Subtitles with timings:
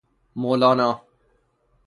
[0.35, 1.01] مولانا